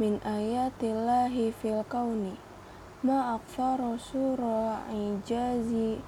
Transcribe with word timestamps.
min 0.00 0.16
ayatillahi 0.24 1.52
fil 1.52 1.84
kauni. 1.84 2.32
Ma 3.04 3.36
aktsara 3.36 4.00
sura 4.00 4.80
ijazi 4.88 6.00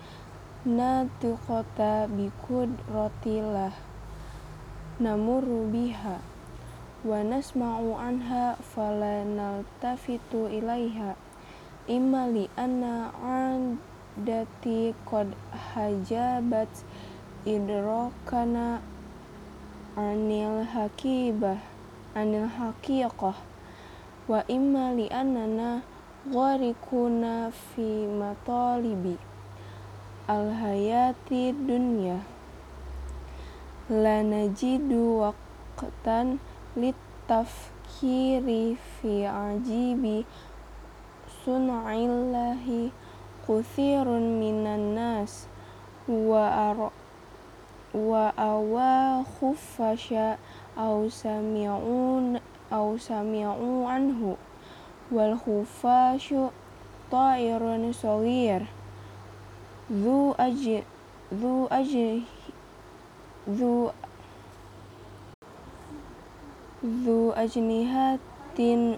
natiqata 0.64 2.08
biqudratillah 2.08 3.76
namurru 4.96 5.68
biha. 5.68 6.24
Wa 7.04 7.20
nasma'u 7.20 7.92
anha 8.00 8.56
fala 8.56 9.28
naltafitu 9.28 10.48
ilaiha. 10.48 11.12
Imma 11.84 12.32
li 12.32 12.48
anna 12.56 13.12
adati 13.20 14.96
qad 15.04 15.36
hajabat 15.52 16.72
idrokana 17.44 18.80
anil 20.00 20.64
hakibah 20.64 21.60
anil 22.16 22.48
haqiqah 22.48 23.51
wa 24.28 24.46
imma 24.46 24.94
li 24.94 25.10
annana 25.10 25.82
gharikuna 26.30 27.50
fi 27.50 28.06
matalibi 28.06 29.18
al 30.30 30.54
hayati 30.54 31.50
dunya. 31.50 32.22
La 33.90 34.22
najidu 34.22 35.18
waqtan 35.18 36.38
litafkiri 36.78 38.78
fi 38.78 39.26
ajibi 39.26 40.22
sun'illahi 41.42 42.94
kuthirun 43.42 44.38
minan 44.38 44.94
nas 44.94 45.50
wa 46.06 46.70
ar 46.70 46.78
wa 47.92 48.30
awa 48.38 49.26
khuffasha 49.26 50.38
au 50.78 51.10
sami'un 51.10 52.31
sami'u 52.98 53.86
anhu. 53.88 54.36
Wal 55.12 55.36
khufashu 55.36 56.52
ta'irun 57.12 57.92
saghir. 57.92 58.68
Dhu 59.92 60.32
aj 60.40 60.84
dhu 61.28 61.68
aj 61.68 61.92
dhu 63.44 63.92
dhu 66.82 67.18
ajnihatin 67.36 68.96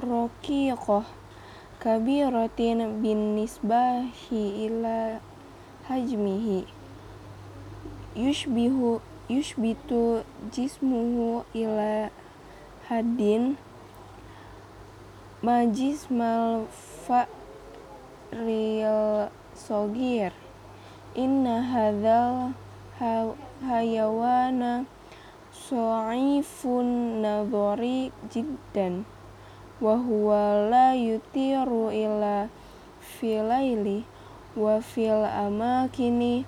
raqiqah 0.00 1.06
kabiratin 1.78 3.04
bin 3.04 3.36
nisbahi 3.36 4.66
ila 4.66 5.20
hajmihi. 5.86 6.64
Yushbihu 8.16 8.98
yushbitu 9.30 10.26
hadin 12.90 13.54
majismal 15.46 16.66
fa'ril 17.06 17.30
sogir. 19.54 20.34
Inna 21.14 21.62
hadzal 21.62 22.58
hayawana 23.62 24.90
so'ifun 25.54 27.22
nadhari 27.22 28.10
jiddan. 28.26 29.06
Wa 29.78 29.94
huwa 29.94 30.66
la 30.66 30.90
yutiru 30.98 31.94
ila 31.94 32.50
filaili. 32.98 34.02
Wa 34.58 34.82
fil 34.82 35.22
amakini 35.30 36.42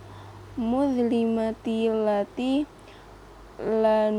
mudlimati 0.59 1.87
lati 1.87 2.67
la 3.63 4.11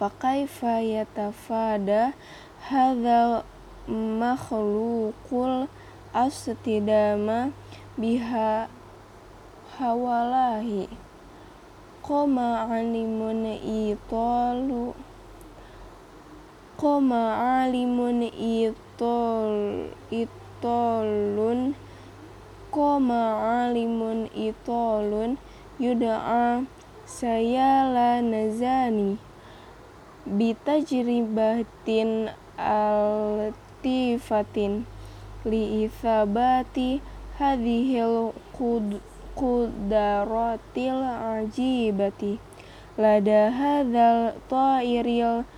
nura 0.00 0.08
fiha 0.08 0.08
fa 0.08 0.10
kaifa 0.18 0.80
yatafada 0.80 2.12
hadza 2.70 3.44
makhluqul 3.88 5.68
astidama 6.14 7.52
biha 7.98 8.68
hawalahi. 9.78 10.88
Qoma 12.02 12.66
alimun 12.70 13.44
italu 13.44 14.94
qoma 16.80 17.60
alimun 17.60 18.24
itol 18.24 19.92
itolun 20.10 21.76
qoma 22.72 23.68
alimun 23.68 24.32
itolun 24.32 25.36
yud'a 25.78 26.64
sayala 27.04 28.24
nazani 28.24 29.29
bitajribatin 30.38 32.30
altifatin 32.60 33.92
li 35.50 35.62
ithabati 35.88 37.00
hadhil 37.40 38.30
qudaratil 39.40 41.00
ajibati 41.34 42.38
lada 43.00 43.48
hadzal 43.48 44.36
ta'iril 44.52 45.48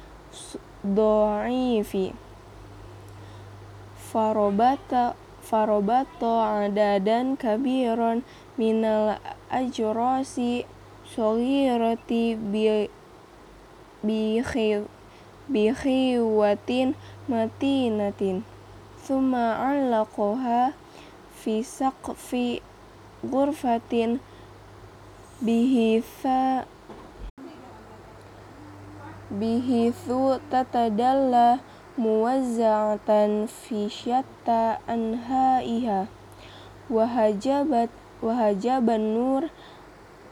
dha'ifi 0.86 2.14
farobata 4.12 5.18
farobato 5.42 6.38
adadan 6.38 7.34
kabiron 7.34 8.22
minal 8.54 9.18
ajrosi 9.50 10.62
soghirati 11.02 12.38
bi 12.38 12.86
bi 14.02 14.42
bi 15.48 15.64
khiwatin 15.74 16.94
matinatin. 17.26 18.46
Thumma 19.02 19.58
allaqaha 19.58 20.74
fi 21.34 21.62
saqfi 21.62 22.62
ghurfatin. 23.26 24.22
Bihi 25.42 25.98
fa 25.98 26.62
bihitsu 29.32 30.38
tatadalla 30.52 31.58
muwazza'atan 31.98 33.50
fi 33.50 33.90
syatta 33.90 34.78
anha'iha. 34.86 36.06
Wa 36.92 37.04
hajabat 37.08 37.90
wa 38.22 38.38
hajaban 38.38 39.19
nur 39.19 39.50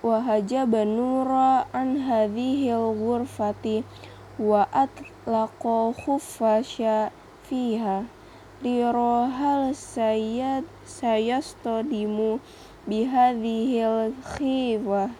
wa 0.03 0.21
hajaban 0.25 0.97
nura 0.97 1.69
an 1.72 2.00
hadhil 2.00 2.97
ghurfati 2.97 3.84
wa 4.41 4.65
atlaqa 4.72 5.93
khuffasha 5.93 7.12
fiha 7.44 8.09
liro 8.65 9.28
hal 9.28 9.77
sayad 9.77 10.65
sayastadimu 10.84 12.41
bihadhil 12.88 14.16
khiwa 14.37 15.12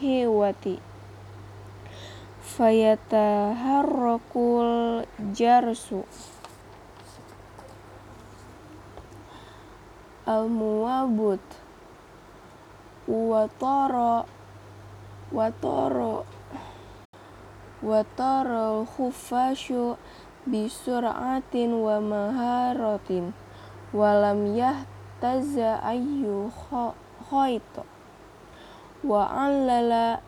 hiwati 0.00 0.82
fayataharrakul 13.06 13.46
jarsu 13.46 13.46
al 13.46 13.46
muwabut 13.46 13.46
wa 13.46 13.48
tara 13.58 14.24
wa 15.32 15.50
tara 15.50 16.14
wa 17.82 18.04
tara 18.16 18.86
khufashu 18.86 19.96
bisur'atin 20.46 21.82
wa 21.82 22.00
maharatin. 22.02 23.34
Walam 23.94 24.54
yahtaza 24.54 25.78
ayyu 25.82 26.50
khaita 27.30 27.86
wa 29.06 29.24
allala 29.30 30.20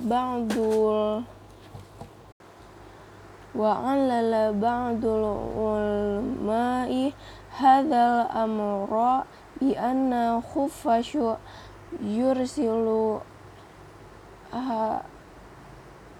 ba'dul 0.00 1.24
wa 3.52 3.84
alala 3.84 4.48
ba'dul 4.48 5.28
ulma'i 5.52 7.12
hadzal 7.52 8.24
amra 8.32 9.28
bi 9.60 9.76
anna 9.76 10.40
khuffashu 10.40 11.36
yursilu 12.00 13.20
ha 14.48 15.04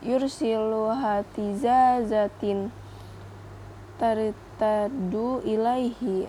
yursilu 0.02 0.92
hatizazatin 0.92 2.68
tartadu 3.96 5.40
ilaihi 5.46 6.26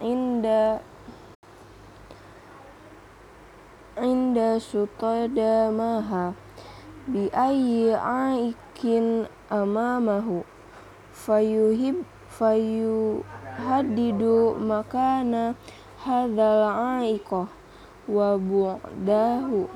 inda 0.00 0.80
inda 3.98 4.62
sutadamaha 4.62 6.30
bi 7.10 7.26
ayyi 7.34 7.98
aikin 7.98 9.26
amamahu. 9.50 10.46
Fayuhib 11.18 12.06
fayuhaddidu 12.30 14.54
makana 14.62 15.58
hadzal 16.06 16.62
aiqah 17.02 17.57
wa 18.08 18.40
bu'dahu 18.40 19.68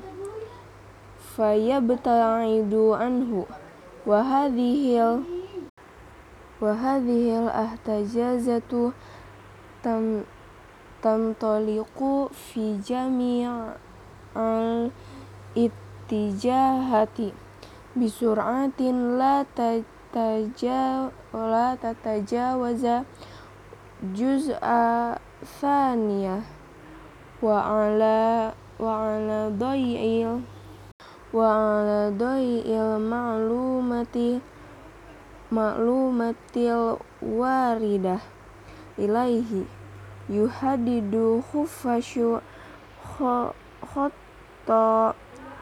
fayabta'idu 1.37 2.97
anhu 2.97 3.45
wa 4.09 4.19
hadhihi 4.25 4.97
wa 6.57 6.71
hadhil 6.73 7.45
ahtajazatu 7.53 8.89
tam 9.85 10.25
tamtaliqu 11.05 12.33
fi 12.33 12.81
jami'al 12.81 13.77
ittijahati 15.53 17.37
bisur'atin 17.93 19.21
la 19.21 19.45
tataja 19.53 21.13
la 21.31 21.77
tatajawaza 21.77 23.05
juz'a 24.17 25.19
thaniyah 25.61 26.62
وعلى 27.42 28.52
وعلى 28.80 29.52
ضيع 29.58 30.38
وعلى 31.34 32.00
ضيع 32.18 32.96
المعلومة 32.96 34.40
معلومة 35.52 36.34
الواردة 36.56 38.18
إليه 38.98 39.64
يحدد 40.30 41.42
خفش 41.52 42.20
خط 43.94 44.12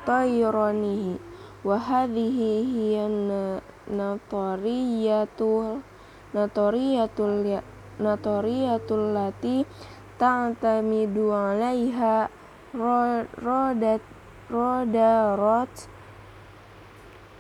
طيرانه 0.06 1.17
وهذه 1.64 2.38
هي 2.75 3.06
النظرية 3.90 5.38
النظرية 8.00 8.87
التي 8.90 9.64
ta'tamidu 10.21 11.33
alaiha 11.33 12.29
rodat 13.41 14.06
damu 14.53 15.73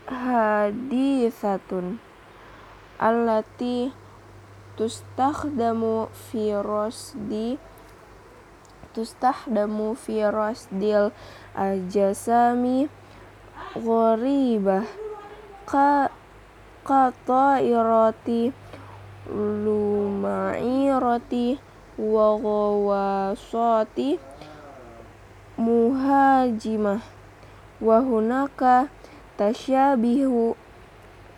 hadisatun 0.09 2.01
allati 2.97 3.93
tustakhdamu 4.73 6.09
fi 6.09 6.57
rosdi 6.57 7.61
deal 8.91 9.93
fi 9.93 10.25
rosdil 10.25 11.13
ajasami 11.53 12.89
bah 14.57 14.89
ka 15.69 16.11
iroti 17.63 18.51
lumai 19.29 20.91
roti 20.91 21.70
wa 22.01 22.33
ghawasati 22.41 24.17
muhajimah 25.57 27.05
wa 27.77 27.97
hunaka 28.01 28.89
tasyabihu 29.37 30.57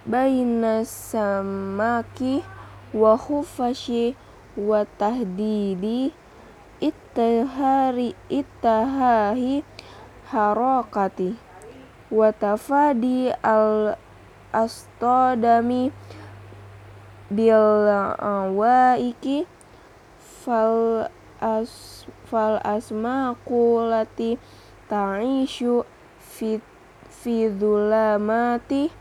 baina 0.07 0.87
samaki 0.87 2.43
wa 2.95 3.19
khufashi 3.19 4.15
wa 4.55 4.87
tahdidi 4.87 6.15
ittahari 6.79 8.15
ittahahi 8.31 9.67
harakati 10.31 11.35
wa 12.07 12.31
tafadi 12.31 13.35
al 13.43 13.99
astadami 14.55 15.91
bil 17.27 17.89
awaiki 18.19 19.47
fal 20.43 21.07
as 21.39 22.03
fal 22.27 22.59
asma 22.67 23.39
kulati 23.47 24.35
ta'ishu 24.91 25.87
fit 26.19 26.59
fidulamati 27.07 28.91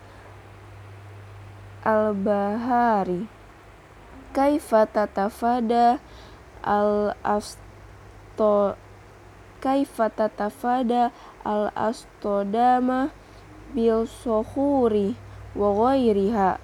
al-bahari. 1.82 3.26
Kaifa 4.30 4.86
tatafada 4.86 5.98
al-asto 6.62 7.58
kaifa 9.62 10.10
tatafada 10.10 11.10
al-astodama 11.42 13.10
bil 13.74 14.06
sohuri 14.06 15.18
wa 15.58 15.74
ghairiha. 15.74 16.62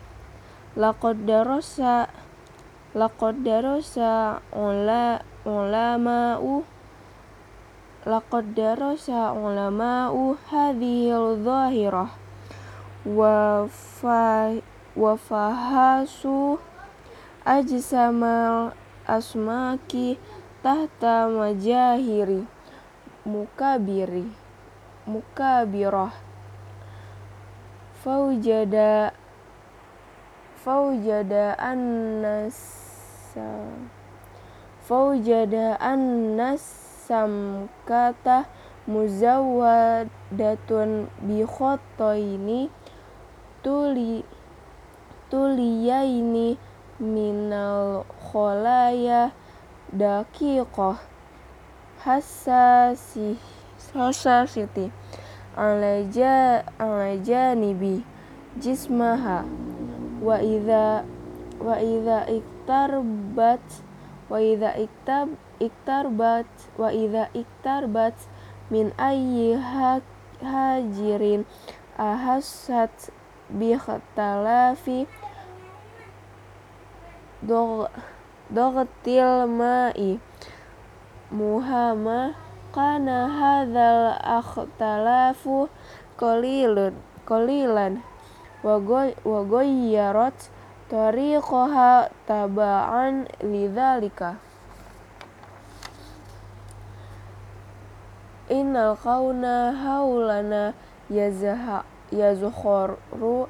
Laqad 0.79 1.27
darasa 1.27 2.07
Laqad 2.99 3.47
darasa 3.47 4.43
ula, 4.51 5.23
u 5.47 6.67
Laqad 8.03 8.59
darasa 8.59 9.31
ulama'u 9.31 10.35
hadhil 10.51 11.39
zahirah. 11.47 12.11
Wa 13.07 13.71
fa 13.71 14.51
wa 14.99 15.15
fahasu 15.15 16.59
ajsamal 17.47 18.75
asmaki 19.07 20.19
tahta 20.67 21.31
majahiri. 21.31 22.51
Mukabiri 23.23 24.27
mukabirah. 25.07 26.19
Faujada 28.03 29.15
faujada 30.59 31.55
annas 31.61 32.88
nasa 33.29 33.69
faujada 34.89 35.77
annas 35.81 36.61
samkata 37.09 38.45
muzawadatun 38.89 41.09
bi 41.21 41.45
tuli 41.45 42.71
tuli 43.61 44.25
tuliyaini 45.29 46.57
minal 47.01 48.05
kholaya 48.33 49.33
daqiqah 49.93 50.97
hasasih 52.01 53.37
hasasiti 53.93 54.89
alaja 55.57 56.65
nibi 57.55 58.05
jismaha 58.57 59.45
wa 60.25 60.41
idha 60.41 61.05
wa 61.59 61.77
idza 61.83 62.27
iktarbat 62.31 63.67
wa 64.31 64.39
idza 64.39 64.71
iktab 64.79 65.29
iktarbat 65.59 66.49
wa 66.79 66.89
idza 66.95 67.27
iktarbat 67.35 68.15
min 68.71 68.95
ayyi 69.01 69.59
hajirin 70.43 71.43
ahassat 71.99 73.11
bi 73.51 73.75
khatalafi 73.75 75.11
dogetil 78.49 79.49
ma'i 79.51 80.23
muhamma 81.35 82.37
kana 82.73 83.29
hadzal 83.29 84.17
akhtalafu 84.21 85.69
qalilun 86.21 86.95
qalilan 87.29 88.01
wa 88.65 89.41
goyyarat 89.45 90.39
tariqaha 90.89 92.09
taba'an 92.27 93.29
lidzalika 93.45 94.41
innal 98.49 98.97
kauna 98.97 99.77
haulana 99.77 100.73
yazha 101.13 101.85
yazkhoru 102.09 103.49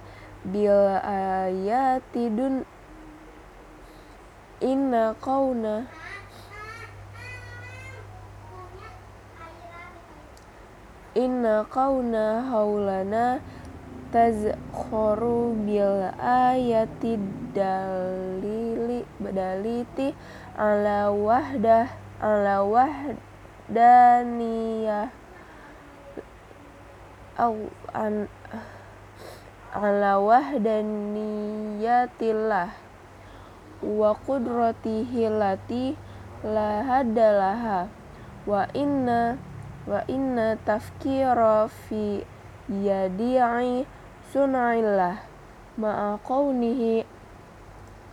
bil 0.51 0.99
ayati 1.07 2.31
dun 2.31 2.67
inna 4.61 5.15
Ina 5.23 5.87
inna 11.15 11.65
kauna 11.71 12.43
haulana 12.51 13.41
tazkhoru 14.09 15.53
bil 15.69 16.09
ayati 16.17 17.21
dalili 17.53 19.05
badaliti 19.21 20.17
ala 20.57 21.13
wahdah 21.13 21.93
ala 22.25 22.65
wahdaniyah. 23.69 25.13
Au 27.39 27.71
an 27.95 28.27
ala 29.71 30.19
wahdaniyatillah 30.19 32.75
wa 33.85 34.11
qudratihi 34.27 35.31
lati 35.31 35.95
lahadalaha. 36.43 37.87
Wa 38.49 38.65
inna 38.73 39.37
wa 39.85 40.01
inna 40.09 40.57
tafkira 40.65 41.69
fi 41.69 42.25
yadi'i 42.69 43.89
sunailah 44.33 45.25
ma'a 45.79 46.19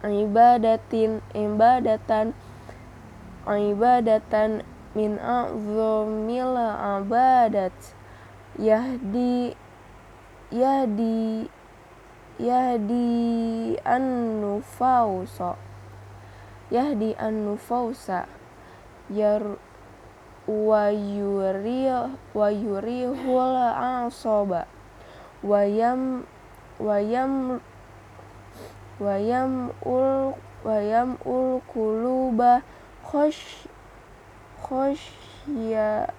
ibadatin 0.06 1.20
ibadatan 1.34 2.38
ibadatan 3.46 4.64
min 4.96 5.18
a'zamil 5.20 6.56
abadat. 6.56 7.76
Yahdi 8.56 9.52
yahdi 10.48 11.52
yahdi 12.40 13.76
an-nufausa 13.84 15.60
yahdi 16.72 17.12
anufausa 17.20 18.30
yar 19.12 19.60
wa 20.48 20.88
yuri 20.88 21.90
wa 22.32 22.48
yurihul 22.48 23.58
asoba 24.06 24.70
wayam 25.46 26.25
wayam 26.82 27.62
wayam 28.98 29.70
ul 29.86 30.34
wayam 30.66 31.22
ul 31.22 31.62
kuluba 31.70 32.66
khosh 33.06 33.70
khoshya 34.58 36.10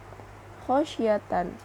khosyatan 0.63 1.59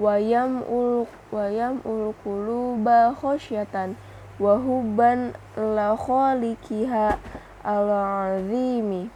wayam 0.00 0.64
ul 0.64 1.04
wayam 1.28 1.84
ul 1.84 2.16
kuluba 2.24 3.12
khosyatan 3.12 4.00
wahuban 4.40 5.36
la 5.58 5.92
khalikiha 5.92 7.20
al 7.66 7.88
azimi 7.92 9.12